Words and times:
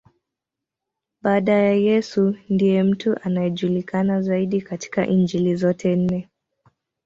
Baada 1.21 1.53
ya 1.53 1.73
Yesu, 1.73 2.35
ndiye 2.49 2.83
mtu 2.83 3.15
anayejulikana 3.23 4.21
zaidi 4.21 4.61
katika 4.61 5.07
Injili 5.07 5.55
zote 5.55 5.95
nne. 5.95 6.29